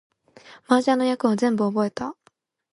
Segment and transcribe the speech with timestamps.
[0.67, 2.15] 麻雀の役を全部覚えた